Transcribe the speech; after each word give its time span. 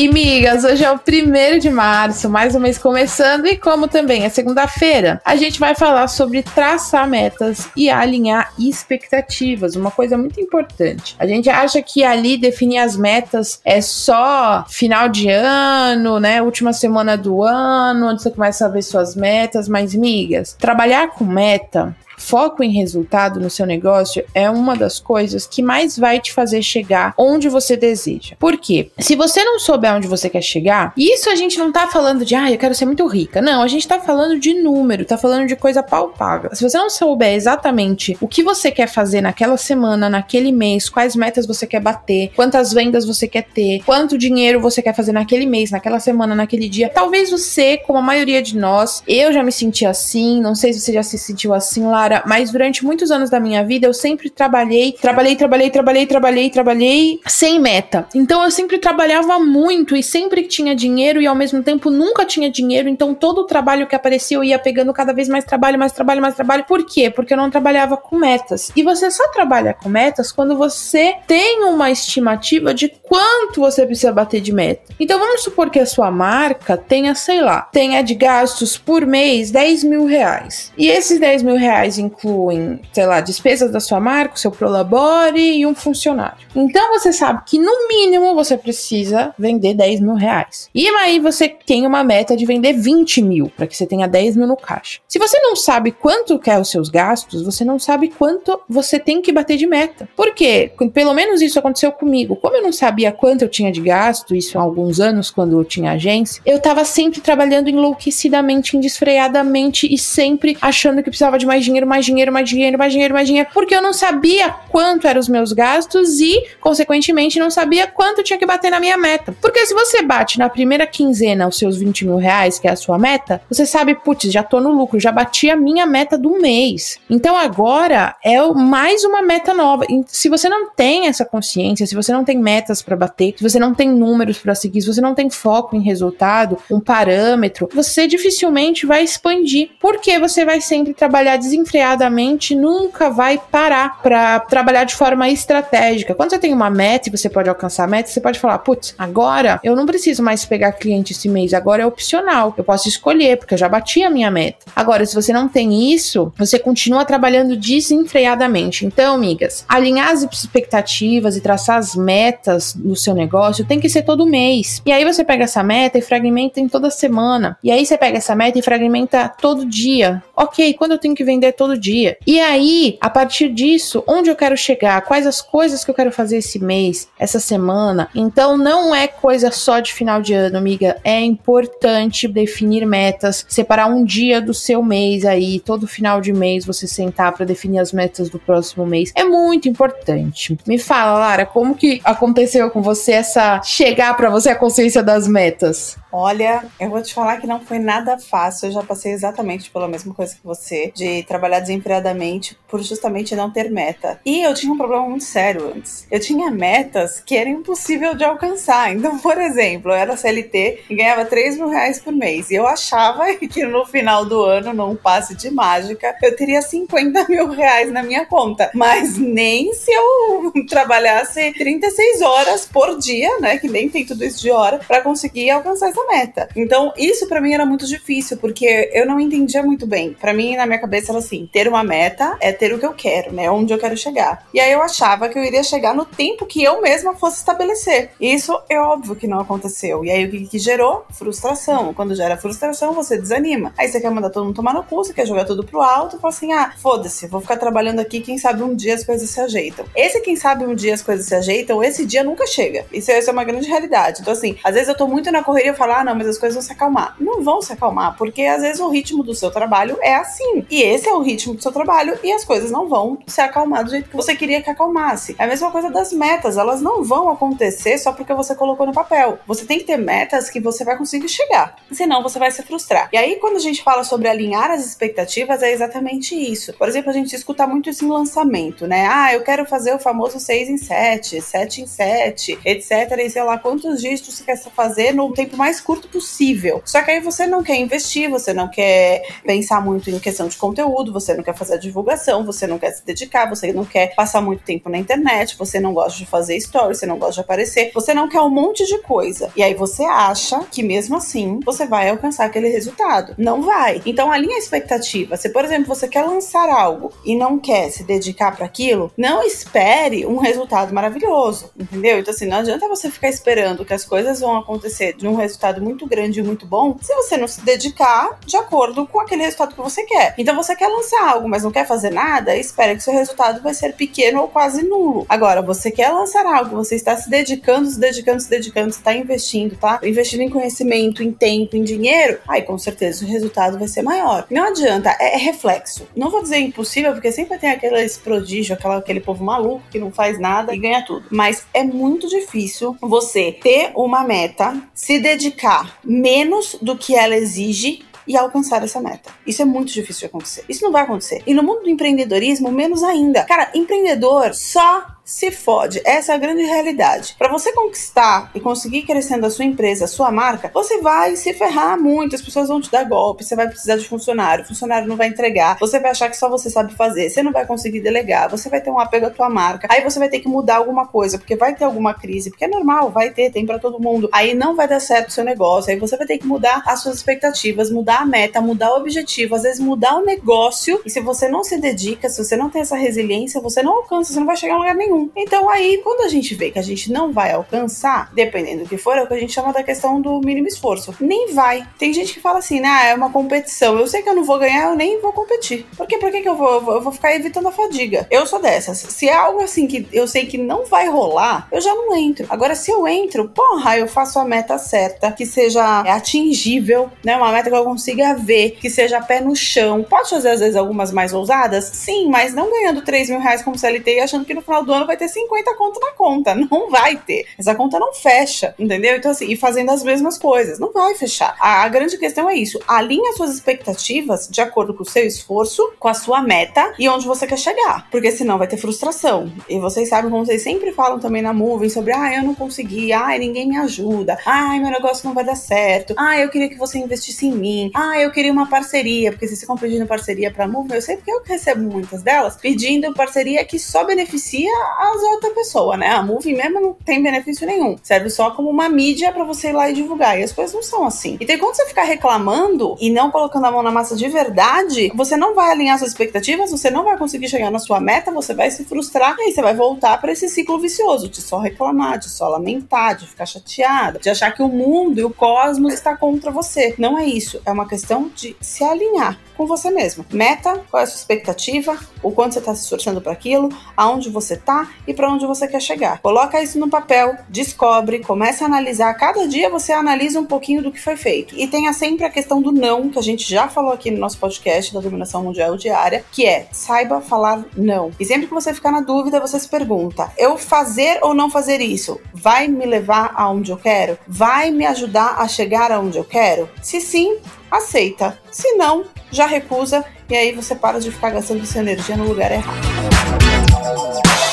E 0.01 0.07
migas, 0.07 0.63
hoje 0.63 0.83
é 0.83 0.91
o 0.91 0.97
primeiro 0.97 1.59
de 1.59 1.69
março, 1.69 2.27
mais 2.27 2.55
um 2.55 2.59
mês 2.59 2.75
começando, 2.75 3.45
e 3.45 3.55
como 3.55 3.87
também 3.87 4.23
é 4.23 4.29
segunda-feira, 4.29 5.21
a 5.23 5.35
gente 5.35 5.59
vai 5.59 5.75
falar 5.75 6.07
sobre 6.07 6.41
traçar 6.41 7.07
metas 7.07 7.69
e 7.75 7.87
alinhar 7.87 8.51
expectativas, 8.57 9.75
uma 9.75 9.91
coisa 9.91 10.17
muito 10.17 10.41
importante. 10.41 11.15
A 11.19 11.27
gente 11.27 11.51
acha 11.51 11.83
que 11.83 12.03
ali 12.03 12.35
definir 12.35 12.79
as 12.79 12.97
metas 12.97 13.61
é 13.63 13.79
só 13.79 14.65
final 14.67 15.07
de 15.07 15.29
ano, 15.29 16.19
né? 16.19 16.41
Última 16.41 16.73
semana 16.73 17.15
do 17.15 17.43
ano, 17.43 18.07
onde 18.07 18.23
você 18.23 18.31
começa 18.31 18.65
a 18.65 18.69
ver 18.69 18.81
suas 18.81 19.15
metas, 19.15 19.69
mas 19.69 19.93
migas, 19.93 20.55
trabalhar 20.59 21.11
com 21.11 21.25
meta 21.25 21.95
foco 22.17 22.63
em 22.63 22.71
resultado 22.71 23.39
no 23.39 23.49
seu 23.49 23.65
negócio 23.65 24.23
é 24.33 24.49
uma 24.49 24.75
das 24.75 24.99
coisas 24.99 25.47
que 25.47 25.61
mais 25.61 25.97
vai 25.97 26.19
te 26.19 26.31
fazer 26.31 26.61
chegar 26.61 27.13
onde 27.17 27.49
você 27.49 27.75
deseja. 27.75 28.35
Por 28.39 28.57
quê? 28.57 28.91
Se 28.99 29.15
você 29.15 29.43
não 29.43 29.59
souber 29.59 29.95
onde 29.95 30.07
você 30.07 30.29
quer 30.29 30.41
chegar, 30.41 30.93
isso 30.95 31.29
a 31.29 31.35
gente 31.35 31.57
não 31.57 31.71
tá 31.71 31.87
falando 31.87 32.25
de, 32.25 32.35
ah, 32.35 32.51
eu 32.51 32.57
quero 32.57 32.75
ser 32.75 32.85
muito 32.85 33.05
rica. 33.07 33.41
Não, 33.41 33.61
a 33.61 33.67
gente 33.67 33.87
tá 33.87 33.99
falando 33.99 34.39
de 34.39 34.53
número, 34.53 35.05
tá 35.05 35.17
falando 35.17 35.47
de 35.47 35.55
coisa 35.55 35.81
palpável. 35.83 36.49
Se 36.53 36.63
você 36.63 36.77
não 36.77 36.89
souber 36.89 37.33
exatamente 37.33 38.17
o 38.21 38.27
que 38.27 38.43
você 38.43 38.71
quer 38.71 38.87
fazer 38.87 39.21
naquela 39.21 39.57
semana, 39.57 40.09
naquele 40.09 40.51
mês, 40.51 40.89
quais 40.89 41.15
metas 41.15 41.45
você 41.45 41.65
quer 41.65 41.81
bater, 41.81 42.31
quantas 42.35 42.71
vendas 42.73 43.05
você 43.05 43.27
quer 43.27 43.43
ter, 43.43 43.81
quanto 43.85 44.17
dinheiro 44.17 44.61
você 44.61 44.81
quer 44.81 44.95
fazer 44.95 45.11
naquele 45.11 45.45
mês, 45.45 45.71
naquela 45.71 45.99
semana, 45.99 46.35
naquele 46.35 46.69
dia, 46.69 46.89
talvez 46.89 47.29
você, 47.31 47.77
como 47.77 47.99
a 47.99 48.01
maioria 48.01 48.41
de 48.41 48.57
nós, 48.57 49.03
eu 49.07 49.33
já 49.33 49.43
me 49.43 49.51
senti 49.51 49.85
assim, 49.85 50.41
não 50.41 50.55
sei 50.55 50.73
se 50.73 50.79
você 50.79 50.93
já 50.93 51.03
se 51.03 51.17
sentiu 51.17 51.53
assim, 51.53 51.83
Lara 51.85 52.10
mas 52.25 52.51
durante 52.51 52.83
muitos 52.83 53.11
anos 53.11 53.29
da 53.29 53.39
minha 53.39 53.63
vida 53.63 53.87
eu 53.87 53.93
sempre 53.93 54.29
trabalhei, 54.29 54.93
trabalhei, 54.93 55.35
trabalhei, 55.35 55.69
trabalhei, 55.69 56.05
trabalhei, 56.05 56.49
trabalhei 56.49 57.19
sem 57.25 57.59
meta. 57.59 58.07
Então 58.13 58.43
eu 58.43 58.51
sempre 58.51 58.77
trabalhava 58.77 59.39
muito 59.39 59.95
e 59.95 60.03
sempre 60.03 60.43
tinha 60.43 60.75
dinheiro 60.75 61.21
e 61.21 61.27
ao 61.27 61.35
mesmo 61.35 61.63
tempo 61.63 61.89
nunca 61.89 62.25
tinha 62.25 62.49
dinheiro. 62.49 62.89
Então 62.89 63.13
todo 63.13 63.39
o 63.41 63.45
trabalho 63.45 63.87
que 63.87 63.95
aparecia 63.95 64.37
eu 64.37 64.43
ia 64.43 64.59
pegando 64.59 64.93
cada 64.93 65.13
vez 65.13 65.29
mais 65.29 65.45
trabalho, 65.45 65.79
mais 65.79 65.91
trabalho, 65.91 66.21
mais 66.21 66.35
trabalho. 66.35 66.65
Por 66.65 66.85
quê? 66.85 67.09
Porque 67.09 67.33
eu 67.33 67.37
não 67.37 67.49
trabalhava 67.49 67.97
com 67.97 68.17
metas. 68.17 68.71
E 68.75 68.83
você 68.83 69.09
só 69.11 69.27
trabalha 69.29 69.73
com 69.73 69.89
metas 69.89 70.31
quando 70.31 70.57
você 70.57 71.15
tem 71.27 71.63
uma 71.63 71.91
estimativa 71.91 72.73
de 72.73 72.89
quanto 72.89 73.61
você 73.61 73.85
precisa 73.85 74.11
bater 74.11 74.41
de 74.41 74.53
meta. 74.53 74.93
Então 74.99 75.19
vamos 75.19 75.43
supor 75.43 75.69
que 75.69 75.79
a 75.79 75.85
sua 75.85 76.11
marca 76.11 76.77
tenha, 76.77 77.15
sei 77.15 77.41
lá, 77.41 77.61
tenha 77.61 78.01
de 78.01 78.15
gastos 78.15 78.77
por 78.77 79.05
mês 79.05 79.51
10 79.51 79.83
mil 79.83 80.05
reais. 80.05 80.71
E 80.77 80.87
esses 80.87 81.19
10 81.19 81.43
mil 81.43 81.55
reais 81.55 81.90
incluem, 81.97 82.79
sei 82.93 83.05
lá, 83.05 83.21
despesas 83.21 83.71
da 83.71 83.79
sua 83.79 83.99
marca, 83.99 84.35
o 84.35 84.39
seu 84.39 84.51
prolabore 84.51 85.57
e 85.59 85.65
um 85.65 85.75
funcionário. 85.75 86.37
Então 86.55 86.91
você 86.91 87.11
sabe 87.13 87.41
que 87.45 87.57
no 87.57 87.87
mínimo 87.87 88.35
você 88.35 88.57
precisa 88.57 89.33
vender 89.37 89.73
10 89.73 89.99
mil 90.01 90.15
reais. 90.15 90.69
E 90.73 90.87
aí 90.87 91.19
você 91.19 91.47
tem 91.49 91.85
uma 91.85 92.03
meta 92.03 92.35
de 92.35 92.45
vender 92.45 92.73
20 92.73 93.21
mil, 93.21 93.51
para 93.55 93.67
que 93.67 93.75
você 93.75 93.85
tenha 93.85 94.07
10 94.07 94.37
mil 94.37 94.47
no 94.47 94.57
caixa. 94.57 94.99
Se 95.07 95.19
você 95.19 95.39
não 95.39 95.55
sabe 95.55 95.91
quanto 95.91 96.39
quer 96.39 96.59
os 96.59 96.69
seus 96.69 96.89
gastos, 96.89 97.43
você 97.43 97.63
não 97.63 97.79
sabe 97.79 98.09
quanto 98.09 98.59
você 98.69 98.99
tem 98.99 99.21
que 99.21 99.31
bater 99.31 99.57
de 99.57 99.67
meta. 99.67 100.07
Por 100.15 100.33
quê? 100.33 100.71
Pelo 100.93 101.13
menos 101.13 101.41
isso 101.41 101.59
aconteceu 101.59 101.91
comigo. 101.91 102.35
Como 102.35 102.55
eu 102.55 102.61
não 102.61 102.71
sabia 102.71 103.11
quanto 103.11 103.43
eu 103.43 103.49
tinha 103.49 103.71
de 103.71 103.81
gasto, 103.81 104.35
isso 104.35 104.57
há 104.57 104.61
alguns 104.61 104.99
anos, 104.99 105.29
quando 105.29 105.59
eu 105.59 105.63
tinha 105.65 105.91
agência, 105.91 106.41
eu 106.45 106.59
tava 106.59 106.83
sempre 106.85 107.21
trabalhando 107.21 107.69
enlouquecidamente, 107.69 108.77
indesfreadamente 108.77 109.91
e 109.91 109.97
sempre 109.97 110.57
achando 110.61 111.03
que 111.03 111.09
precisava 111.09 111.37
de 111.37 111.45
mais 111.45 111.63
dinheiro, 111.81 111.87
mais 111.87 112.05
dinheiro, 112.05 112.31
mais 112.31 112.49
dinheiro, 112.49 112.77
mais 112.77 112.93
dinheiro, 112.93 113.13
mais 113.13 113.27
dinheiro, 113.27 113.49
porque 113.53 113.75
eu 113.75 113.81
não 113.81 113.93
sabia 113.93 114.49
quanto 114.69 115.07
eram 115.07 115.19
os 115.19 115.27
meus 115.27 115.51
gastos 115.53 116.19
e, 116.19 116.43
consequentemente, 116.59 117.39
não 117.39 117.49
sabia 117.49 117.87
quanto 117.87 118.23
tinha 118.23 118.37
que 118.37 118.45
bater 118.45 118.71
na 118.71 118.79
minha 118.79 118.97
meta. 118.97 119.35
Porque 119.41 119.65
se 119.65 119.73
você 119.73 120.01
bate 120.01 120.39
na 120.39 120.49
primeira 120.49 120.85
quinzena 120.85 121.47
os 121.47 121.57
seus 121.57 121.77
20 121.77 122.05
mil 122.05 122.17
reais, 122.17 122.59
que 122.59 122.67
é 122.67 122.71
a 122.71 122.75
sua 122.75 122.97
meta, 122.97 123.41
você 123.49 123.65
sabe, 123.65 123.95
putz, 123.95 124.31
já 124.31 124.43
tô 124.43 124.59
no 124.59 124.71
lucro, 124.71 124.99
já 124.99 125.11
bati 125.11 125.49
a 125.49 125.55
minha 125.55 125.85
meta 125.85 126.17
do 126.17 126.39
mês. 126.39 126.99
Então 127.09 127.35
agora 127.37 128.15
é 128.23 128.41
mais 128.53 129.03
uma 129.03 129.21
meta 129.21 129.53
nova. 129.53 129.85
E 129.89 130.03
se 130.07 130.29
você 130.29 130.49
não 130.49 130.69
tem 130.71 131.07
essa 131.07 131.25
consciência, 131.25 131.85
se 131.85 131.95
você 131.95 132.11
não 132.11 132.23
tem 132.23 132.37
metas 132.37 132.81
para 132.81 132.95
bater, 132.95 133.35
se 133.37 133.43
você 133.43 133.59
não 133.59 133.73
tem 133.73 133.89
números 133.89 134.37
para 134.37 134.55
seguir, 134.55 134.81
se 134.81 134.87
você 134.87 135.01
não 135.01 135.15
tem 135.15 135.29
foco 135.29 135.75
em 135.75 135.81
resultado, 135.81 136.57
um 136.69 136.79
parâmetro, 136.79 137.69
você 137.73 138.07
dificilmente 138.07 138.85
vai 138.85 139.03
expandir, 139.03 139.71
porque 139.79 140.19
você 140.19 140.45
vai 140.45 140.61
sempre 140.61 140.93
trabalhar 140.93 141.37
desenfreadamente 141.37 141.70
desenfreadamente 141.71 142.53
nunca 142.53 143.09
vai 143.09 143.41
parar 143.49 144.01
para 144.01 144.39
trabalhar 144.41 144.83
de 144.83 144.93
forma 144.93 145.29
estratégica. 145.29 146.13
Quando 146.13 146.31
você 146.31 146.37
tem 146.37 146.53
uma 146.53 146.69
meta 146.69 147.07
e 147.07 147.11
você 147.11 147.29
pode 147.29 147.47
alcançar 147.47 147.85
a 147.85 147.87
meta, 147.87 148.09
você 148.09 148.19
pode 148.19 148.39
falar: 148.39 148.57
putz, 148.59 148.93
agora 148.97 149.59
eu 149.63 149.75
não 149.75 149.85
preciso 149.85 150.21
mais 150.21 150.43
pegar 150.43 150.73
cliente 150.73 151.13
esse 151.13 151.29
mês, 151.29 151.53
agora 151.53 151.83
é 151.83 151.85
opcional. 151.85 152.53
Eu 152.57 152.63
posso 152.63 152.89
escolher, 152.89 153.37
porque 153.37 153.53
eu 153.53 153.57
já 153.57 153.69
bati 153.69 154.03
a 154.03 154.09
minha 154.09 154.29
meta. 154.29 154.65
Agora, 154.75 155.05
se 155.05 155.15
você 155.15 155.31
não 155.31 155.47
tem 155.47 155.93
isso, 155.93 156.31
você 156.37 156.59
continua 156.59 157.05
trabalhando 157.05 157.55
desenfreadamente. 157.55 158.85
Então, 158.85 159.15
amigas, 159.15 159.65
alinhar 159.67 160.09
as 160.09 160.23
expectativas 160.23 161.37
e 161.37 161.41
traçar 161.41 161.77
as 161.77 161.95
metas 161.95 162.75
no 162.75 162.95
seu 162.95 163.13
negócio 163.13 163.65
tem 163.65 163.79
que 163.79 163.89
ser 163.89 164.01
todo 164.03 164.25
mês. 164.25 164.81
E 164.85 164.91
aí 164.91 165.05
você 165.05 165.23
pega 165.23 165.45
essa 165.45 165.63
meta 165.63 165.97
e 165.97 166.01
fragmenta 166.01 166.59
em 166.59 166.67
toda 166.67 166.89
semana. 166.89 167.57
E 167.63 167.71
aí 167.71 167.85
você 167.85 167.97
pega 167.97 168.17
essa 168.17 168.35
meta 168.35 168.59
e 168.59 168.61
fragmenta 168.61 169.29
todo 169.39 169.65
dia. 169.65 170.21
Ok, 170.35 170.73
quando 170.73 170.91
eu 170.91 170.97
tenho 170.97 171.15
que 171.15 171.23
vender 171.23 171.53
todo 171.61 171.77
dia. 171.77 172.17
E 172.25 172.39
aí, 172.39 172.97
a 172.99 173.07
partir 173.07 173.49
disso, 173.49 174.03
onde 174.07 174.31
eu 174.31 174.35
quero 174.35 174.57
chegar? 174.57 174.99
Quais 175.03 175.27
as 175.27 175.43
coisas 175.43 175.85
que 175.85 175.91
eu 175.91 175.93
quero 175.93 176.11
fazer 176.11 176.37
esse 176.37 176.57
mês, 176.57 177.07
essa 177.19 177.39
semana? 177.39 178.09
Então, 178.15 178.57
não 178.57 178.95
é 178.95 179.05
coisa 179.05 179.51
só 179.51 179.79
de 179.79 179.93
final 179.93 180.23
de 180.23 180.33
ano, 180.33 180.57
amiga. 180.57 180.97
É 181.03 181.21
importante 181.21 182.27
definir 182.27 182.83
metas, 182.87 183.45
separar 183.47 183.85
um 183.85 184.03
dia 184.03 184.41
do 184.41 184.55
seu 184.55 184.81
mês 184.81 185.23
aí, 185.23 185.59
todo 185.59 185.85
final 185.85 186.19
de 186.19 186.33
mês 186.33 186.65
você 186.65 186.87
sentar 186.87 187.31
para 187.31 187.45
definir 187.45 187.77
as 187.77 187.93
metas 187.93 188.27
do 188.27 188.39
próximo 188.39 188.83
mês. 188.83 189.11
É 189.15 189.23
muito 189.23 189.69
importante. 189.69 190.57
Me 190.65 190.79
fala, 190.79 191.19
Lara, 191.19 191.45
como 191.45 191.75
que 191.75 192.01
aconteceu 192.03 192.71
com 192.71 192.81
você 192.81 193.11
essa 193.11 193.61
chegar 193.61 194.17
para 194.17 194.31
você 194.31 194.49
a 194.49 194.55
consciência 194.55 195.03
das 195.03 195.27
metas? 195.27 195.95
Olha, 196.11 196.65
eu 196.79 196.89
vou 196.89 197.01
te 197.01 197.13
falar 197.13 197.37
que 197.37 197.47
não 197.47 197.61
foi 197.61 197.79
nada 197.79 198.17
fácil. 198.17 198.67
Eu 198.67 198.73
já 198.73 198.83
passei 198.83 199.13
exatamente 199.13 199.69
pela 199.69 199.87
mesma 199.87 200.13
coisa 200.13 200.35
que 200.35 200.43
você, 200.43 200.91
de 200.93 201.23
trabalhar 201.23 201.50
desempregadamente 201.59 202.57
por 202.67 202.81
justamente 202.81 203.35
não 203.35 203.51
ter 203.51 203.69
meta. 203.69 204.19
E 204.25 204.41
eu 204.41 204.53
tinha 204.53 204.71
um 204.71 204.77
problema 204.77 205.07
muito 205.07 205.25
sério 205.25 205.73
antes. 205.75 206.07
Eu 206.09 206.19
tinha 206.19 206.49
metas 206.49 207.19
que 207.19 207.35
era 207.35 207.49
impossível 207.49 208.15
de 208.15 208.23
alcançar. 208.23 208.95
Então, 208.95 209.19
por 209.19 209.37
exemplo, 209.39 209.91
eu 209.91 209.95
era 209.95 210.15
CLT 210.15 210.85
e 210.89 210.95
ganhava 210.95 211.25
3 211.25 211.57
mil 211.57 211.67
reais 211.67 211.99
por 211.99 212.13
mês. 212.13 212.49
E 212.49 212.55
eu 212.55 212.65
achava 212.65 213.25
que 213.35 213.65
no 213.65 213.85
final 213.85 214.25
do 214.25 214.41
ano, 214.41 214.73
num 214.73 214.95
passe 214.95 215.35
de 215.35 215.51
mágica, 215.51 216.15
eu 216.23 216.35
teria 216.35 216.61
50 216.61 217.27
mil 217.27 217.49
reais 217.49 217.91
na 217.91 218.01
minha 218.01 218.25
conta. 218.25 218.71
Mas 218.73 219.17
nem 219.17 219.73
se 219.73 219.91
eu 219.91 220.53
trabalhasse 220.67 221.51
36 221.53 222.21
horas 222.21 222.65
por 222.65 222.97
dia, 222.97 223.37
né? 223.39 223.57
Que 223.57 223.67
nem 223.67 223.89
tem 223.89 224.05
tudo 224.05 224.23
isso 224.23 224.41
de 224.41 224.51
hora, 224.51 224.79
para 224.79 225.01
conseguir 225.01 225.49
alcançar 225.49 225.89
essa 225.89 226.05
meta. 226.07 226.47
Então, 226.55 226.93
isso 226.97 227.27
para 227.27 227.41
mim 227.41 227.53
era 227.53 227.65
muito 227.65 227.85
difícil, 227.85 228.37
porque 228.37 228.89
eu 228.93 229.05
não 229.05 229.19
entendia 229.19 229.61
muito 229.61 229.85
bem. 229.85 230.13
Para 230.13 230.33
mim, 230.33 230.55
na 230.55 230.65
minha 230.65 230.79
cabeça, 230.79 231.11
era 231.11 231.19
assim: 231.19 231.40
ter 231.47 231.67
uma 231.67 231.83
meta 231.83 232.37
é 232.39 232.51
ter 232.51 232.73
o 232.73 232.79
que 232.79 232.85
eu 232.85 232.93
quero, 232.93 233.33
né? 233.33 233.49
Onde 233.49 233.73
eu 233.73 233.77
quero 233.77 233.95
chegar. 233.95 234.45
E 234.53 234.59
aí 234.59 234.71
eu 234.71 234.81
achava 234.81 235.29
que 235.29 235.37
eu 235.37 235.43
iria 235.43 235.63
chegar 235.63 235.93
no 235.93 236.05
tempo 236.05 236.45
que 236.45 236.63
eu 236.63 236.81
mesma 236.81 237.15
fosse 237.15 237.37
estabelecer. 237.37 238.11
E 238.19 238.33
isso 238.33 238.57
é 238.69 238.79
óbvio 238.79 239.15
que 239.15 239.27
não 239.27 239.39
aconteceu. 239.39 240.03
E 240.05 240.11
aí 240.11 240.25
o 240.25 240.31
que, 240.31 240.47
que 240.47 240.59
gerou? 240.59 241.05
Frustração. 241.11 241.93
Quando 241.93 242.15
gera 242.15 242.37
frustração, 242.37 242.93
você 242.93 243.17
desanima. 243.17 243.73
Aí 243.77 243.87
você 243.87 243.99
quer 243.99 244.11
mandar 244.11 244.29
todo 244.29 244.45
mundo 244.45 244.55
tomar 244.55 244.73
no 244.73 244.83
cu, 244.83 244.97
você 244.97 245.13
quer 245.13 245.25
jogar 245.25 245.45
tudo 245.45 245.65
pro 245.65 245.81
alto, 245.81 246.19
fala 246.19 246.33
assim: 246.33 246.53
ah, 246.53 246.73
foda-se, 246.77 247.27
vou 247.27 247.41
ficar 247.41 247.57
trabalhando 247.57 247.99
aqui, 247.99 248.21
quem 248.21 248.37
sabe 248.37 248.63
um 248.63 248.75
dia 248.75 248.93
as 248.93 249.03
coisas 249.03 249.29
se 249.29 249.39
ajeitam. 249.39 249.85
Esse 249.95 250.21
quem 250.21 250.35
sabe 250.35 250.65
um 250.65 250.75
dia 250.75 250.93
as 250.93 251.01
coisas 251.01 251.25
se 251.25 251.35
ajeitam, 251.35 251.83
esse 251.83 252.05
dia 252.05 252.23
nunca 252.23 252.45
chega. 252.47 252.85
Isso, 252.91 253.11
isso 253.11 253.29
é 253.29 253.33
uma 253.33 253.43
grande 253.43 253.67
realidade. 253.67 254.21
Então, 254.21 254.33
assim, 254.33 254.57
às 254.63 254.73
vezes 254.73 254.89
eu 254.89 254.95
tô 254.95 255.07
muito 255.07 255.31
na 255.31 255.43
correria 255.43 255.71
e 255.71 255.75
falo, 255.75 255.93
ah, 255.93 256.03
não, 256.03 256.15
mas 256.15 256.27
as 256.27 256.37
coisas 256.37 256.55
vão 256.55 256.63
se 256.63 256.71
acalmar. 256.71 257.15
Não 257.19 257.43
vão 257.43 257.61
se 257.61 257.73
acalmar, 257.73 258.15
porque 258.17 258.43
às 258.43 258.61
vezes 258.61 258.79
o 258.79 258.89
ritmo 258.89 259.23
do 259.23 259.33
seu 259.33 259.51
trabalho 259.51 259.97
é 260.01 260.15
assim. 260.15 260.65
E 260.69 260.81
esse 260.81 261.07
é 261.07 261.13
o 261.13 261.21
ritmo 261.21 261.30
do 261.35 261.61
seu 261.61 261.71
trabalho 261.71 262.17
e 262.23 262.31
as 262.31 262.43
coisas 262.43 262.71
não 262.71 262.87
vão 262.87 263.17
se 263.27 263.41
acalmar 263.41 263.83
do 263.83 263.91
jeito 263.91 264.09
que 264.09 264.15
você 264.15 264.35
queria 264.35 264.61
que 264.61 264.69
acalmasse. 264.69 265.35
É 265.39 265.43
a 265.43 265.47
mesma 265.47 265.71
coisa 265.71 265.89
das 265.89 266.13
metas, 266.13 266.57
elas 266.57 266.81
não 266.81 267.03
vão 267.03 267.29
acontecer 267.29 267.97
só 267.97 268.11
porque 268.11 268.33
você 268.33 268.55
colocou 268.55 268.85
no 268.85 268.93
papel. 268.93 269.39
Você 269.47 269.65
tem 269.65 269.79
que 269.79 269.85
ter 269.85 269.97
metas 269.97 270.49
que 270.49 270.59
você 270.59 270.83
vai 270.83 270.97
conseguir 270.97 271.29
chegar, 271.29 271.75
senão 271.91 272.21
você 272.21 272.39
vai 272.39 272.51
se 272.51 272.61
frustrar. 272.63 273.09
E 273.11 273.17
aí, 273.17 273.35
quando 273.37 273.55
a 273.55 273.59
gente 273.59 273.83
fala 273.83 274.03
sobre 274.03 274.27
alinhar 274.27 274.71
as 274.71 274.85
expectativas, 274.85 275.63
é 275.63 275.71
exatamente 275.71 276.35
isso. 276.35 276.73
Por 276.73 276.87
exemplo, 276.87 277.09
a 277.09 277.13
gente 277.13 277.35
escuta 277.35 277.65
muito 277.65 277.89
isso 277.89 278.05
em 278.05 278.09
lançamento, 278.09 278.87
né? 278.87 279.07
Ah, 279.09 279.33
eu 279.33 279.43
quero 279.43 279.65
fazer 279.65 279.93
o 279.93 279.99
famoso 279.99 280.39
6 280.39 280.69
em 280.69 280.77
7, 280.77 281.41
7 281.41 281.81
em 281.81 281.87
7, 281.87 282.59
etc. 282.65 282.91
E 283.19 283.29
sei 283.29 283.43
lá 283.43 283.57
quantos 283.57 284.01
dias 284.01 284.21
você 284.21 284.43
quer 284.43 284.57
fazer 284.57 285.13
no 285.13 285.31
tempo 285.33 285.57
mais 285.57 285.79
curto 285.79 286.07
possível. 286.07 286.81
Só 286.85 287.01
que 287.01 287.11
aí 287.11 287.19
você 287.19 287.47
não 287.47 287.63
quer 287.63 287.77
investir, 287.77 288.29
você 288.29 288.53
não 288.53 288.67
quer 288.67 289.23
pensar 289.43 289.83
muito 289.83 290.09
em 290.09 290.19
questão 290.19 290.47
de 290.47 290.57
conteúdo, 290.57 291.13
você 291.21 291.33
não 291.33 291.43
quer 291.43 291.55
fazer 291.55 291.75
a 291.75 291.77
divulgação, 291.77 292.45
você 292.45 292.67
não 292.67 292.79
quer 292.79 292.91
se 292.91 293.05
dedicar, 293.05 293.49
você 293.49 293.71
não 293.71 293.85
quer 293.85 294.15
passar 294.15 294.41
muito 294.41 294.63
tempo 294.63 294.89
na 294.89 294.97
internet, 294.97 295.57
você 295.57 295.79
não 295.79 295.93
gosta 295.93 296.17
de 296.17 296.25
fazer 296.25 296.59
stories, 296.59 296.99
você 296.99 297.05
não 297.05 297.17
gosta 297.17 297.35
de 297.35 297.39
aparecer, 297.41 297.91
você 297.93 298.13
não 298.13 298.27
quer 298.27 298.41
um 298.41 298.49
monte 298.49 298.85
de 298.85 298.97
coisa. 298.99 299.51
E 299.55 299.63
aí 299.63 299.73
você 299.73 300.03
acha 300.03 300.59
que 300.71 300.83
mesmo 300.83 301.17
assim 301.17 301.59
você 301.63 301.85
vai 301.85 302.09
alcançar 302.09 302.45
aquele 302.45 302.69
resultado. 302.69 303.35
Não 303.37 303.61
vai. 303.61 304.01
Então 304.05 304.31
alinha 304.31 304.55
a 304.55 304.59
expectativa. 304.59 305.37
Se, 305.37 305.49
por 305.49 305.63
exemplo, 305.65 305.87
você 305.87 306.07
quer 306.07 306.23
lançar 306.23 306.69
algo 306.69 307.11
e 307.25 307.35
não 307.35 307.59
quer 307.59 307.89
se 307.89 308.03
dedicar 308.03 308.55
para 308.55 308.65
aquilo, 308.65 309.11
não 309.17 309.43
espere 309.43 310.25
um 310.25 310.37
resultado 310.37 310.93
maravilhoso, 310.93 311.71
entendeu? 311.79 312.19
Então 312.19 312.33
assim, 312.33 312.47
não 312.47 312.57
adianta 312.57 312.87
você 312.87 313.09
ficar 313.09 313.29
esperando 313.29 313.85
que 313.85 313.93
as 313.93 314.05
coisas 314.05 314.39
vão 314.39 314.57
acontecer 314.57 315.13
de 315.13 315.27
um 315.27 315.35
resultado 315.35 315.81
muito 315.81 316.05
grande 316.05 316.39
e 316.39 316.43
muito 316.43 316.65
bom 316.65 316.97
se 317.01 317.13
você 317.15 317.37
não 317.37 317.47
se 317.47 317.61
dedicar 317.61 318.39
de 318.45 318.57
acordo 318.57 319.05
com 319.07 319.19
aquele 319.19 319.43
resultado 319.43 319.75
que 319.75 319.81
você 319.81 320.03
quer. 320.03 320.35
Então 320.37 320.55
você 320.55 320.75
quer 320.75 320.87
lançar 320.87 321.00
algo, 321.15 321.47
mas 321.47 321.63
não 321.63 321.71
quer 321.71 321.87
fazer 321.87 322.11
nada, 322.11 322.55
espere 322.55 322.95
que 322.95 323.03
seu 323.03 323.13
resultado 323.13 323.61
vai 323.61 323.73
ser 323.73 323.93
pequeno 323.93 324.41
ou 324.41 324.47
quase 324.47 324.83
nulo. 324.83 325.25
Agora, 325.27 325.61
você 325.61 325.91
quer 325.91 326.09
lançar 326.09 326.45
algo, 326.45 326.75
você 326.75 326.95
está 326.95 327.15
se 327.15 327.29
dedicando, 327.29 327.89
se 327.89 327.99
dedicando, 327.99 328.41
se 328.41 328.49
dedicando, 328.49 328.89
está 328.89 329.13
investindo, 329.13 329.75
tá? 329.77 329.99
Investindo 330.03 330.41
em 330.41 330.49
conhecimento, 330.49 331.23
em 331.23 331.31
tempo, 331.31 331.75
em 331.75 331.83
dinheiro, 331.83 332.39
aí 332.47 332.61
com 332.61 332.77
certeza 332.77 333.25
o 333.25 333.27
resultado 333.27 333.77
vai 333.77 333.87
ser 333.87 334.01
maior. 334.01 334.45
Não 334.49 334.67
adianta, 334.67 335.15
é, 335.19 335.35
é 335.35 335.37
reflexo. 335.37 336.07
Não 336.15 336.29
vou 336.29 336.41
dizer 336.41 336.57
impossível, 336.57 337.13
porque 337.13 337.31
sempre 337.31 337.57
tem 337.57 337.71
aqueles 337.71 338.17
prodígio, 338.17 338.75
aquela, 338.75 338.97
aquele 338.97 339.19
povo 339.19 339.43
maluco 339.43 339.83
que 339.89 339.99
não 339.99 340.11
faz 340.11 340.39
nada 340.39 340.73
e 340.73 340.79
ganha 340.79 341.05
tudo. 341.05 341.25
Mas 341.29 341.65
é 341.73 341.83
muito 341.83 342.27
difícil 342.27 342.95
você 343.01 343.51
ter 343.51 343.91
uma 343.95 344.23
meta, 344.23 344.81
se 344.93 345.19
dedicar 345.19 345.99
menos 346.03 346.77
do 346.81 346.97
que 346.97 347.15
ela 347.15 347.35
exige 347.35 348.03
e 348.27 348.37
alcançar 348.37 348.83
essa 348.83 349.01
meta. 349.01 349.31
Isso 349.45 349.61
é 349.61 349.65
muito 349.65 349.91
difícil 349.91 350.21
de 350.21 350.25
acontecer. 350.27 350.63
Isso 350.67 350.83
não 350.83 350.91
vai 350.91 351.03
acontecer. 351.03 351.41
E 351.45 351.53
no 351.53 351.63
mundo 351.63 351.83
do 351.83 351.89
empreendedorismo, 351.89 352.71
menos 352.71 353.03
ainda. 353.03 353.43
Cara, 353.43 353.71
empreendedor 353.73 354.53
só 354.53 355.05
se 355.23 355.51
fode. 355.51 356.01
Essa 356.05 356.33
é 356.33 356.35
a 356.35 356.37
grande 356.39 356.63
realidade. 356.63 357.35
Para 357.37 357.51
você 357.51 357.71
conquistar 357.73 358.51
e 358.53 358.59
conseguir 358.59 359.03
crescendo 359.03 359.45
a 359.45 359.49
sua 359.49 359.65
empresa, 359.65 360.05
a 360.05 360.07
sua 360.07 360.31
marca, 360.31 360.69
você 360.73 360.99
vai 361.01 361.35
se 361.35 361.53
ferrar 361.53 361.99
muito. 361.99 362.35
As 362.35 362.41
pessoas 362.41 362.67
vão 362.67 362.81
te 362.81 362.91
dar 362.91 363.03
golpe, 363.03 363.43
você 363.43 363.55
vai 363.55 363.67
precisar 363.67 363.97
de 363.97 364.07
funcionário, 364.07 364.63
o 364.63 364.67
funcionário 364.67 365.07
não 365.07 365.15
vai 365.15 365.27
entregar, 365.27 365.77
você 365.79 365.99
vai 365.99 366.11
achar 366.11 366.29
que 366.29 366.37
só 366.37 366.49
você 366.49 366.69
sabe 366.69 366.93
fazer, 366.95 367.29
você 367.29 367.43
não 367.43 367.51
vai 367.51 367.65
conseguir 367.65 368.01
delegar, 368.01 368.49
você 368.49 368.69
vai 368.69 368.81
ter 368.81 368.89
um 368.89 368.99
apego 368.99 369.27
à 369.27 369.29
tua 369.29 369.49
marca. 369.49 369.87
Aí 369.89 370.03
você 370.03 370.19
vai 370.19 370.29
ter 370.29 370.39
que 370.39 370.47
mudar 370.47 370.77
alguma 370.77 371.07
coisa, 371.07 371.37
porque 371.37 371.55
vai 371.55 371.75
ter 371.75 371.85
alguma 371.85 372.13
crise, 372.13 372.49
porque 372.49 372.65
é 372.65 372.67
normal, 372.67 373.11
vai 373.11 373.29
ter, 373.29 373.51
tem 373.51 373.65
para 373.65 373.79
todo 373.79 373.99
mundo. 373.99 374.29
Aí 374.31 374.53
não 374.53 374.75
vai 374.75 374.87
dar 374.87 374.99
certo 374.99 375.29
o 375.29 375.31
seu 375.31 375.43
negócio, 375.43 375.91
aí 375.91 375.99
você 375.99 376.17
vai 376.17 376.27
ter 376.27 376.37
que 376.37 376.47
mudar 376.47 376.83
as 376.85 377.01
suas 377.01 377.15
expectativas, 377.15 377.89
mudar 377.89 378.21
a 378.21 378.25
meta, 378.25 378.61
mudar 378.61 378.91
o 378.93 378.97
objetivo, 378.97 379.55
às 379.55 379.63
vezes 379.63 379.79
mudar 379.79 380.17
o 380.17 380.25
negócio. 380.25 381.01
E 381.05 381.09
se 381.09 381.19
você 381.19 381.47
não 381.47 381.63
se 381.63 381.77
dedica, 381.77 382.29
se 382.29 382.43
você 382.43 382.57
não 382.57 382.69
tem 382.69 382.81
essa 382.81 382.95
resiliência, 382.95 383.61
você 383.61 383.81
não 383.81 383.97
alcança, 383.97 384.33
você 384.33 384.39
não 384.39 384.47
vai 384.47 384.55
chegar 384.55 384.75
a 384.75 384.77
lugar 384.77 384.95
nenhum. 384.95 385.10
Então 385.35 385.69
aí, 385.69 385.99
quando 386.03 386.21
a 386.21 386.27
gente 386.27 386.53
vê 386.55 386.71
que 386.71 386.79
a 386.79 386.83
gente 386.83 387.11
não 387.11 387.31
vai 387.31 387.51
alcançar, 387.51 388.31
dependendo 388.33 388.83
do 388.83 388.89
que 388.89 388.97
for, 388.97 389.17
é 389.17 389.23
o 389.23 389.27
que 389.27 389.33
a 389.33 389.39
gente 389.39 389.53
chama 389.53 389.73
da 389.73 389.83
questão 389.83 390.21
do 390.21 390.39
mínimo 390.39 390.67
esforço. 390.67 391.15
Nem 391.19 391.53
vai. 391.53 391.87
Tem 391.97 392.13
gente 392.13 392.33
que 392.33 392.39
fala 392.39 392.59
assim, 392.59 392.79
né, 392.79 393.09
é 393.09 393.15
uma 393.15 393.31
competição. 393.31 393.97
Eu 393.97 394.07
sei 394.07 394.21
que 394.21 394.29
eu 394.29 394.35
não 394.35 394.43
vou 394.43 394.59
ganhar, 394.59 394.89
eu 394.89 394.95
nem 394.95 395.19
vou 395.21 395.33
competir. 395.33 395.85
Por 395.95 396.07
quê? 396.07 396.17
Por 396.17 396.31
que, 396.31 396.41
que 396.41 396.49
eu 396.49 396.55
vou? 396.55 396.93
Eu 396.93 397.01
vou 397.01 397.11
ficar 397.11 397.35
evitando 397.35 397.67
a 397.67 397.71
fadiga. 397.71 398.27
Eu 398.29 398.45
sou 398.45 398.61
dessas. 398.61 398.97
Se 398.97 399.27
é 399.27 399.33
algo 399.33 399.61
assim 399.61 399.87
que 399.87 400.07
eu 400.11 400.27
sei 400.27 400.45
que 400.45 400.57
não 400.57 400.85
vai 400.85 401.09
rolar, 401.09 401.67
eu 401.71 401.81
já 401.81 401.93
não 401.93 402.15
entro. 402.15 402.45
Agora, 402.49 402.75
se 402.75 402.91
eu 402.91 403.07
entro, 403.07 403.49
porra, 403.49 403.97
eu 403.97 404.07
faço 404.07 404.39
a 404.39 404.45
meta 404.45 404.77
certa, 404.77 405.31
que 405.31 405.45
seja 405.45 406.01
atingível, 406.01 407.09
né? 407.23 407.35
Uma 407.35 407.51
meta 407.51 407.69
que 407.69 407.75
eu 407.75 407.83
consiga 407.83 408.35
ver, 408.35 408.71
que 408.71 408.89
seja 408.89 409.21
pé 409.21 409.41
no 409.41 409.55
chão. 409.55 410.03
Pode 410.03 410.29
fazer, 410.29 410.49
às 410.49 410.59
vezes, 410.59 410.75
algumas 410.75 411.11
mais 411.11 411.33
ousadas? 411.33 411.85
Sim, 411.85 412.29
mas 412.29 412.53
não 412.53 412.69
ganhando 412.69 413.01
3 413.01 413.29
mil 413.29 413.39
reais 413.39 413.61
como 413.61 413.77
CLT 413.77 414.15
e 414.15 414.19
achando 414.19 414.45
que 414.45 414.53
no 414.53 414.61
final 414.61 414.83
do 414.83 414.93
ano 414.93 415.00
vai 415.05 415.17
ter 415.17 415.27
50 415.27 415.75
conto 415.75 415.99
na 415.99 416.11
conta. 416.11 416.55
Não 416.71 416.89
vai 416.89 417.17
ter. 417.17 417.45
Essa 417.57 417.75
conta 417.75 417.99
não 417.99 418.13
fecha, 418.13 418.73
entendeu? 418.77 419.15
Então, 419.15 419.31
assim, 419.31 419.51
e 419.51 419.55
fazendo 419.55 419.91
as 419.91 420.03
mesmas 420.03 420.37
coisas. 420.37 420.79
Não 420.79 420.91
vai 420.91 421.15
fechar. 421.15 421.55
A, 421.59 421.83
a 421.83 421.89
grande 421.89 422.17
questão 422.17 422.49
é 422.49 422.55
isso. 422.55 422.79
Alinha 422.87 423.33
suas 423.33 423.53
expectativas 423.53 424.47
de 424.49 424.61
acordo 424.61 424.93
com 424.93 425.03
o 425.03 425.05
seu 425.05 425.25
esforço, 425.25 425.93
com 425.99 426.07
a 426.07 426.13
sua 426.13 426.41
meta 426.41 426.93
e 426.97 427.07
onde 427.09 427.25
você 427.25 427.45
quer 427.45 427.57
chegar. 427.57 428.07
Porque 428.09 428.31
senão 428.31 428.57
vai 428.57 428.67
ter 428.67 428.77
frustração. 428.77 429.51
E 429.67 429.79
vocês 429.79 430.09
sabem, 430.09 430.29
como 430.29 430.45
vocês 430.45 430.61
sempre 430.61 430.91
falam 430.91 431.19
também 431.19 431.41
na 431.41 431.53
Moving, 431.53 431.89
sobre 431.89 432.13
ah, 432.13 432.35
eu 432.35 432.43
não 432.43 432.55
consegui, 432.55 433.13
ai, 433.13 433.39
ninguém 433.39 433.67
me 433.67 433.77
ajuda, 433.77 434.37
ai, 434.45 434.79
meu 434.79 434.89
negócio 434.89 435.27
não 435.27 435.33
vai 435.33 435.43
dar 435.43 435.55
certo, 435.55 436.13
ah, 436.17 436.37
eu 436.37 436.49
queria 436.49 436.69
que 436.69 436.77
você 436.77 436.97
investisse 436.97 437.45
em 437.45 437.51
mim, 437.51 437.91
ah, 437.93 438.19
eu 438.19 438.31
queria 438.31 438.51
uma 438.51 438.67
parceria, 438.67 439.31
porque 439.31 439.47
se 439.47 439.55
você 439.55 439.63
estão 439.63 439.77
pedindo 439.77 440.05
parceria 440.05 440.51
pra 440.51 440.67
Moving, 440.67 440.95
eu 440.95 441.01
sei 441.01 441.17
porque 441.17 441.31
eu 441.31 441.41
recebo 441.43 441.81
muitas 441.81 442.23
delas, 442.23 442.55
pedindo 442.55 443.13
parceria 443.13 443.63
que 443.65 443.79
só 443.79 444.03
beneficia 444.03 444.71
as 444.99 445.21
outra 445.23 445.51
pessoa, 445.51 445.97
né? 445.97 446.09
A 446.09 446.23
Movie 446.23 446.53
mesmo 446.53 446.79
não 446.79 446.93
tem 446.93 447.21
benefício 447.21 447.65
nenhum. 447.65 447.95
Serve 448.01 448.29
só 448.29 448.51
como 448.51 448.69
uma 448.69 448.89
mídia 448.89 449.31
para 449.31 449.43
você 449.43 449.69
ir 449.69 449.73
lá 449.73 449.89
e 449.89 449.93
divulgar. 449.93 450.39
E 450.39 450.43
as 450.43 450.51
coisas 450.51 450.73
não 450.73 450.83
são 450.83 451.05
assim. 451.05 451.37
E 451.39 451.45
tem 451.45 451.57
quando 451.57 451.75
você 451.75 451.85
ficar 451.85 452.03
reclamando 452.03 452.95
e 452.99 453.09
não 453.09 453.31
colocando 453.31 453.65
a 453.65 453.71
mão 453.71 453.83
na 453.83 453.91
massa 453.91 454.15
de 454.15 454.27
verdade, 454.27 455.11
você 455.15 455.37
não 455.37 455.55
vai 455.55 455.71
alinhar 455.71 455.97
suas 455.97 456.11
expectativas, 456.11 456.71
você 456.71 456.89
não 456.89 457.03
vai 457.03 457.17
conseguir 457.17 457.47
chegar 457.47 457.71
na 457.71 457.79
sua 457.79 457.99
meta, 457.99 458.31
você 458.31 458.53
vai 458.53 458.71
se 458.71 458.83
frustrar 458.85 459.35
e 459.39 459.43
aí 459.43 459.51
você 459.51 459.61
vai 459.61 459.75
voltar 459.75 460.19
para 460.19 460.31
esse 460.31 460.49
ciclo 460.49 460.79
vicioso 460.79 461.29
de 461.29 461.41
só 461.41 461.59
reclamar, 461.59 462.19
de 462.19 462.29
só 462.29 462.47
lamentar, 462.47 463.15
de 463.15 463.27
ficar 463.27 463.45
chateada, 463.45 464.19
de 464.19 464.29
achar 464.29 464.51
que 464.51 464.63
o 464.63 464.67
mundo 464.67 465.19
e 465.19 465.23
o 465.23 465.29
cosmos 465.29 465.93
está 465.93 466.15
contra 466.15 466.51
você. 466.51 466.95
Não 466.97 467.17
é 467.17 467.25
isso. 467.25 467.61
É 467.65 467.71
uma 467.71 467.87
questão 467.87 468.29
de 468.35 468.55
se 468.59 468.83
alinhar 468.83 469.39
com 469.55 469.65
você 469.65 469.91
mesmo. 469.91 470.25
Meta, 470.31 470.81
qual 470.89 471.01
é 471.01 471.03
a 471.03 471.07
sua 471.07 471.17
expectativa, 471.17 471.97
o 472.23 472.31
quanto 472.31 472.53
você 472.53 472.59
está 472.59 472.73
se 472.73 472.83
esforçando 472.83 473.21
para 473.21 473.31
aquilo, 473.31 473.69
aonde 473.95 474.29
você 474.29 474.55
está 474.55 474.80
e 475.07 475.13
para 475.13 475.31
onde 475.31 475.45
você 475.45 475.67
quer 475.67 475.81
chegar. 475.81 476.19
Coloca 476.19 476.61
isso 476.61 476.79
no 476.79 476.89
papel, 476.89 477.35
descobre, 477.49 478.19
começa 478.19 478.63
a 478.63 478.67
analisar. 478.67 479.13
Cada 479.15 479.47
dia 479.47 479.69
você 479.69 479.91
analisa 479.91 480.39
um 480.39 480.45
pouquinho 480.45 480.81
do 480.81 480.91
que 480.91 481.01
foi 481.01 481.15
feito. 481.17 481.55
E 481.57 481.67
tenha 481.67 481.93
sempre 481.93 482.25
a 482.25 482.29
questão 482.29 482.61
do 482.61 482.71
não, 482.71 483.09
que 483.09 483.19
a 483.19 483.21
gente 483.21 483.49
já 483.49 483.67
falou 483.67 483.91
aqui 483.91 484.11
no 484.11 484.19
nosso 484.19 484.37
podcast 484.37 484.93
da 484.93 484.99
dominação 484.99 485.43
mundial 485.43 485.75
diária, 485.75 486.23
que 486.31 486.45
é 486.45 486.67
saiba 486.71 487.21
falar 487.21 487.63
não. 487.75 488.11
E 488.19 488.25
sempre 488.25 488.47
que 488.47 488.53
você 488.53 488.73
ficar 488.73 488.91
na 488.91 489.01
dúvida, 489.01 489.39
você 489.39 489.59
se 489.59 489.67
pergunta: 489.67 490.31
eu 490.37 490.57
fazer 490.57 491.19
ou 491.21 491.33
não 491.33 491.49
fazer 491.49 491.81
isso 491.81 492.19
vai 492.33 492.67
me 492.67 492.85
levar 492.85 493.33
aonde 493.35 493.71
eu 493.71 493.77
quero? 493.77 494.17
Vai 494.27 494.71
me 494.71 494.85
ajudar 494.85 495.35
a 495.37 495.47
chegar 495.47 495.91
aonde 495.91 496.17
eu 496.17 496.23
quero? 496.23 496.69
Se 496.81 497.01
sim, 497.01 497.37
aceita. 497.69 498.39
Se 498.51 498.73
não, 498.73 499.05
já 499.31 499.45
recusa 499.45 500.03
e 500.29 500.35
aí 500.35 500.51
você 500.51 500.75
para 500.75 500.99
de 500.99 501.11
ficar 501.11 501.31
gastando 501.31 501.65
sua 501.65 501.81
energia 501.81 502.15
no 502.15 502.27
lugar 502.27 502.51
errado. 502.51 503.70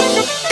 Thank 0.09 0.43
you. 0.43 0.48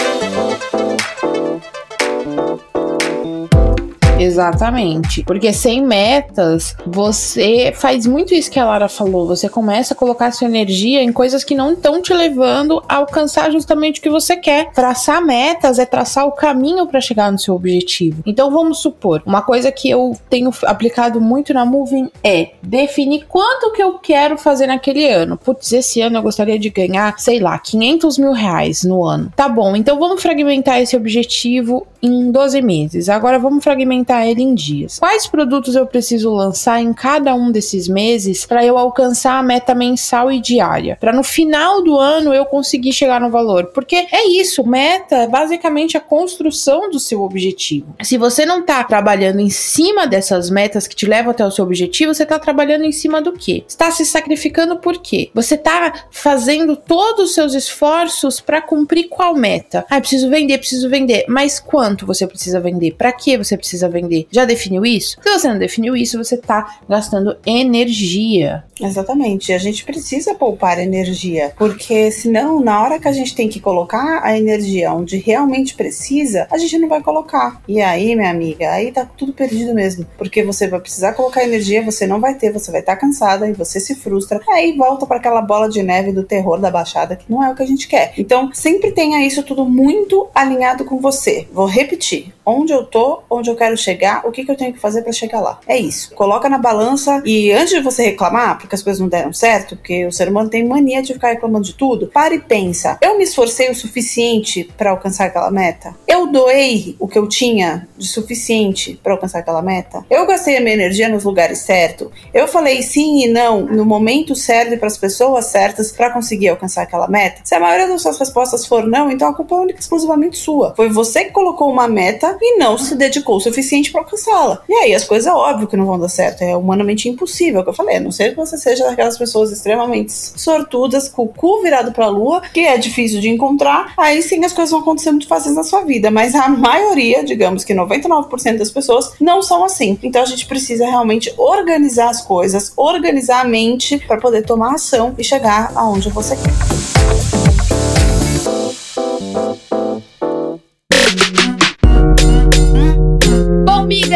Exatamente. 4.19 5.23
Porque 5.25 5.53
sem 5.53 5.83
metas, 5.83 6.77
você 6.87 7.73
faz 7.75 8.07
muito 8.07 8.35
isso 8.35 8.51
que 8.51 8.59
a 8.59 8.65
Lara 8.65 8.89
falou. 8.89 9.27
Você 9.27 9.49
começa 9.49 9.95
a 9.95 9.97
colocar 9.97 10.31
sua 10.33 10.49
energia 10.49 11.03
em 11.03 11.13
coisas 11.13 11.45
que 11.45 11.55
não 11.55 11.73
estão 11.73 12.01
te 12.01 12.13
levando 12.13 12.83
a 12.89 12.97
alcançar 12.97 13.51
justamente 13.51 14.01
o 14.01 14.03
que 14.03 14.11
você 14.11 14.37
quer. 14.37 14.71
Traçar 14.73 15.25
metas 15.25 15.79
é 15.79 15.87
traçar 15.87 16.27
o 16.27 16.33
caminho 16.33 16.87
para 16.87 17.01
chegar 17.01 17.31
no 17.31 17.39
seu 17.39 17.55
objetivo. 17.55 18.23
Então 18.27 18.51
vamos 18.51 18.79
supor, 18.79 19.23
uma 19.27 19.43
coisa 19.43 19.71
que 19.71 19.91
eu 19.91 20.17
tenho 20.31 20.51
aplicado 20.65 21.21
muito 21.21 21.53
na 21.53 21.65
Moving 21.65 22.11
é 22.23 22.53
definir 22.63 23.27
quanto 23.29 23.73
que 23.73 23.83
eu 23.83 23.99
quero 23.99 24.39
fazer 24.39 24.67
naquele 24.67 25.07
ano. 25.09 25.37
Putz, 25.37 25.73
esse 25.73 26.01
ano 26.01 26.19
eu 26.19 26.23
gostaria 26.23 26.59
de 26.59 26.71
ganhar, 26.71 27.19
sei 27.19 27.39
lá, 27.39 27.59
500 27.59 28.19
mil 28.19 28.33
reais 28.33 28.85
no 28.85 29.05
ano. 29.05 29.33
Tá 29.37 29.49
bom, 29.49 29.77
então 29.77 29.99
vamos 29.99 30.23
fragmentar 30.23 30.81
esse 30.81 30.97
objetivo 30.97 31.87
em 32.03 32.31
12 32.31 32.63
meses. 32.63 33.09
Agora 33.09 33.39
vamos 33.39 33.63
fragmentar 33.63 34.06
ele 34.15 34.43
em 34.43 34.55
dias. 34.55 34.99
Quais 34.99 35.27
produtos 35.27 35.75
eu 35.75 35.87
preciso 35.87 36.33
lançar 36.33 36.81
em 36.81 36.93
cada 36.93 37.35
um 37.35 37.51
desses 37.51 37.89
meses 37.89 38.47
para 38.47 38.65
eu 38.65 38.79
alcançar 38.79 39.39
a 39.39 39.43
meta 39.43 39.75
mensal 39.75 40.31
e 40.31 40.41
diária? 40.41 40.97
Para 41.01 41.13
no 41.13 41.23
final 41.23 41.83
do 41.83 41.99
ano 41.99 42.35
eu 42.35 42.45
conseguir 42.45 42.93
chegar 42.93 43.21
no 43.21 43.31
valor? 43.31 43.67
Porque 43.67 44.07
é 44.13 44.27
isso, 44.29 44.67
meta 44.67 45.17
é 45.17 45.27
basicamente 45.27 45.97
a 45.97 46.01
construção 46.01 46.91
do 46.91 47.01
seu 47.01 47.23
objetivo. 47.23 47.95
Se 48.03 48.17
você 48.17 48.47
não 48.47 48.65
tá 48.65 48.83
trabalhando 48.85 49.41
em 49.41 49.51
cima 49.51 50.07
dessas 50.07 50.51
metas 50.51 50.87
que 50.87 50.95
te 50.95 51.07
levam 51.07 51.31
até 51.31 51.45
o 51.45 51.51
seu 51.51 51.65
objetivo, 51.65 52.15
você 52.15 52.25
tá 52.25 52.39
trabalhando 52.39 52.85
em 52.85 52.93
cima 52.93 53.21
do 53.21 53.33
quê? 53.33 53.65
Está 53.67 53.91
se 53.91 54.05
sacrificando 54.05 54.77
por 54.79 54.99
quê? 54.99 55.31
Você 55.35 55.57
tá 55.57 56.07
fazendo 56.11 56.77
todos 56.77 57.31
os 57.31 57.35
seus 57.35 57.55
esforços 57.55 58.41
para 58.41 58.63
cumprir 58.63 59.09
qual 59.09 59.35
meta? 59.35 59.85
Ah, 59.91 60.01
preciso 60.01 60.31
vender, 60.31 60.59
preciso 60.59 60.89
vender. 60.89 61.25
Mas 61.29 61.59
quanto 61.59 62.07
você 62.07 62.27
precisa 62.27 62.61
vender? 62.61 62.93
Para 62.93 63.13
que 63.13 63.37
você 63.37 63.57
precisa 63.57 63.89
vender? 63.89 63.96
Vender 64.01 64.27
já 64.31 64.45
definiu 64.45 64.85
isso? 64.85 65.17
Se 65.23 65.31
você 65.31 65.49
não 65.49 65.59
definiu 65.59 65.97
isso, 65.97 66.19
você 66.19 66.37
tá 66.37 66.79
gastando 66.89 67.37
energia. 67.47 68.65
Exatamente. 68.81 69.53
A 69.53 69.59
gente 69.59 69.85
precisa 69.85 70.35
poupar 70.35 70.79
energia, 70.79 71.53
porque 71.57 72.11
senão, 72.11 72.61
na 72.61 72.83
hora 72.83 72.99
que 72.99 73.09
a 73.09 73.13
gente 73.13 73.35
tem 73.35 73.49
que 73.49 73.61
colocar 73.61 74.21
a 74.23 74.37
energia 74.37 74.93
onde 74.93 75.17
realmente 75.17 75.75
precisa, 75.75 76.47
a 76.51 76.59
gente 76.59 76.79
não 76.79 76.89
vai 76.89 77.03
colocar. 77.03 77.63
E 77.67 77.81
aí, 77.81 78.15
minha 78.15 78.31
amiga, 78.31 78.71
aí 78.71 78.93
tá 78.93 79.05
tudo 79.05 79.33
perdido 79.33 79.75
mesmo, 79.75 80.07
porque 80.19 80.43
você 80.43 80.69
vai 80.69 80.81
precisar 80.81 81.15
colocar 81.15 81.43
energia, 81.43 81.83
você 81.83 82.07
não 82.07 82.21
vai 82.21 82.35
ter, 82.35 82.53
você 82.53 82.71
vai 82.71 82.81
estar 82.81 82.95
tá 82.95 83.01
cansada 83.01 83.49
e 83.49 83.53
você 83.53 83.81
se 83.81 83.95
frustra. 83.95 84.41
Aí 84.51 84.77
volta 84.77 85.07
para 85.07 85.17
aquela 85.17 85.41
bola 85.41 85.69
de 85.69 85.83
neve 85.83 86.13
do 86.13 86.23
terror 86.23 86.61
da 86.61 86.71
baixada, 86.71 87.17
que 87.17 87.31
não 87.31 87.43
é 87.43 87.51
o 87.51 87.55
que 87.55 87.63
a 87.63 87.67
gente 87.67 87.89
quer. 87.89 88.13
Então, 88.19 88.51
sempre 88.53 88.93
tenha 88.93 89.27
isso 89.27 89.43
tudo 89.43 89.65
muito 89.65 90.29
alinhado 90.35 90.85
com 90.85 90.99
você. 90.99 91.47
Vou 91.53 91.67
repetir: 91.67 92.33
onde 92.45 92.73
eu 92.73 92.85
tô, 92.85 93.23
onde 93.31 93.51
eu 93.51 93.57
quero 93.57 93.77
chegar, 93.87 94.27
o 94.27 94.33
que, 94.33 94.45
que 94.45 94.51
eu 94.51 94.57
tenho 94.57 94.73
que 94.73 94.81
fazer 94.81 95.03
para 95.03 95.13
chegar 95.13 95.41
lá. 95.41 95.61
É 95.67 95.77
isso. 95.79 96.15
Coloca 96.15 96.49
na 96.49 96.59
balança 96.59 97.23
e 97.25 97.53
antes 97.53 97.71
de 97.71 97.81
você 97.81 98.05
reclamar, 98.05 98.59
porque 98.59 98.75
as 98.75 98.83
coisas 98.83 99.01
não 99.01 99.09
deram 99.09 99.33
certo, 99.33 99.77
porque 99.77 100.07
o 100.07 100.13
ser 100.13 100.29
humano 100.29 100.51
tem 100.51 100.67
mania 100.67 101.03
de 101.03 101.13
ficar 101.13 101.29
reclamando 101.29 101.67
de 101.67 101.75
tudo, 101.75 102.09
para 102.09 102.35
e 102.35 102.41
pensa: 102.41 102.99
eu 103.01 103.17
me 103.17 103.25
esforcei 103.25 103.71
o 103.71 103.75
suficiente 103.75 104.69
para 104.77 104.91
alcançar 104.91 105.27
aquela 105.27 105.51
meta? 105.51 105.95
Eu 106.07 106.27
doei 106.27 106.97
o 106.99 107.07
que 107.07 107.19
eu 107.19 107.29
tinha 107.29 107.89
de 107.97 108.09
suficiente 108.09 108.99
para 109.03 109.13
alcançar 109.13 109.39
aquela 109.39 109.63
meta? 109.63 110.05
Eu 110.11 110.27
gastei 110.27 110.57
a 110.57 110.61
minha 110.61 110.75
energia 110.75 111.09
nos 111.09 111.25
lugares 111.25 111.59
certos? 111.59 112.09
Eu 112.33 112.49
falei 112.49 112.83
sim 112.83 113.25
e 113.25 113.29
não 113.29 113.63
no 113.63 113.85
momento 113.85 114.35
certo 114.35 114.75
e 114.75 114.77
para 114.77 114.89
as 114.89 114.99
pessoas 114.99 115.47
certas 115.47 115.93
para 115.93 116.11
conseguir 116.11 116.49
alcançar 116.49 116.83
aquela 116.83 117.09
meta? 117.09 117.41
Se 117.45 117.55
a 117.55 117.61
maioria 117.61 117.89
das 117.89 118.03
suas 118.03 118.19
respostas 118.19 118.67
for 118.67 118.87
não, 118.87 119.11
então 119.11 119.29
a 119.29 119.35
culpa 119.35 119.55
é 119.55 119.59
única 119.59 119.81
exclusivamente 119.81 120.39
sua. 120.39 120.75
Foi 120.75 120.89
você 120.89 121.25
que 121.25 121.31
colocou 121.31 121.71
uma 121.71 121.89
meta 121.89 122.37
e 122.41 122.59
não 122.59 122.79
se 122.79 122.95
dedicou 122.97 123.37
o 123.37 123.41
suficiente 123.41 123.76
para 123.91 124.01
alcançá-la. 124.01 124.63
E 124.69 124.75
aí 124.75 124.95
as 124.95 125.05
coisas, 125.05 125.33
óbvio 125.33 125.67
que 125.67 125.77
não 125.77 125.87
vão 125.87 125.99
dar 125.99 126.09
certo. 126.09 126.43
É 126.43 126.57
humanamente 126.57 127.09
impossível, 127.09 127.61
é 127.61 127.63
que 127.63 127.71
eu 127.71 127.75
falei. 127.75 127.97
A 127.97 128.01
não 128.01 128.11
ser 128.11 128.31
que 128.31 128.37
você 128.37 128.57
seja 128.57 128.85
daquelas 128.85 129.19
pessoas 129.19 129.53
extremamente 129.53 130.13
sortudas, 130.13 131.09
com 131.09 131.25
o 131.25 131.29
cu 131.29 131.63
virado 131.63 131.93
pra 131.93 132.09
lua, 132.09 132.41
que 132.41 132.61
é 132.61 132.77
difícil 132.79 133.21
de 133.21 133.29
encontrar, 133.29 133.93
aí 133.97 134.23
sim 134.23 134.45
as 134.45 134.53
coisas 134.53 134.71
vão 134.71 134.81
acontecer 134.81 135.11
muito 135.11 135.29
fáceis 135.29 135.55
na 135.55 135.63
sua 135.63 135.83
vida. 135.83 136.11
Mas 136.11 136.35
a 136.35 136.49
maioria, 136.49 137.25
digamos 137.25 137.65
que 137.65 137.75
99% 137.75 138.59
das 138.59 138.71
pessoas, 138.71 139.13
não 139.21 139.43
são 139.43 139.65
assim. 139.65 139.99
Então 140.03 140.23
a 140.23 140.27
gente 140.27 140.47
precisa 140.47 140.87
realmente 140.87 141.33
organizar 141.37 142.11
as 142.11 142.23
coisas, 142.23 142.73
organizar 142.77 143.41
a 143.41 143.45
mente 143.45 143.99
para 143.99 144.19
poder 144.19 144.43
tomar 144.43 144.75
ação 144.75 145.15
e 145.19 145.25
chegar 145.25 145.73
aonde 145.75 146.11
você 146.11 146.37
quer. 146.37 147.36